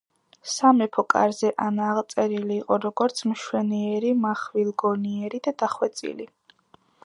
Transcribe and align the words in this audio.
სამეფო 0.51 1.03
კარზე 1.13 1.51
ანა 1.65 1.89
აღწერილი 1.97 2.57
იყო 2.63 2.79
როგორც: 2.87 3.23
„მშვენიერი, 3.33 4.15
მახვილგონიერი 4.25 5.45
და 5.49 5.55
დახვეწილი“. 5.65 6.31